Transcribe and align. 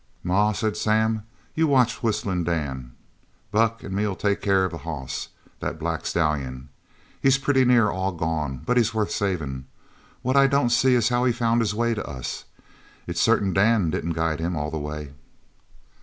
"Ma," 0.23 0.51
said 0.51 0.75
Sam, 0.75 1.27
"you 1.53 1.67
watch 1.67 2.01
Whistlin' 2.01 2.43
Dan. 2.43 2.93
Buck 3.51 3.83
an' 3.83 3.93
me'll 3.93 4.15
take 4.15 4.41
care 4.41 4.65
of 4.65 4.71
the 4.71 4.79
hoss 4.79 5.29
that 5.59 5.77
black 5.77 6.07
stallion. 6.07 6.69
He's 7.21 7.37
pretty 7.37 7.65
near 7.65 7.87
all 7.91 8.11
gone, 8.11 8.63
but 8.65 8.77
he's 8.77 8.95
worth 8.95 9.11
savin'. 9.11 9.65
What 10.23 10.35
I 10.35 10.47
don't 10.47 10.71
see 10.71 10.95
is 10.95 11.09
how 11.09 11.23
he 11.25 11.31
found 11.31 11.61
his 11.61 11.75
way 11.75 11.93
to 11.93 12.03
us. 12.03 12.45
It's 13.05 13.21
certain 13.21 13.53
Dan 13.53 13.91
didn't 13.91 14.13
guide 14.13 14.39
him 14.39 14.55
all 14.55 14.71
the 14.71 14.79
way." 14.79 15.13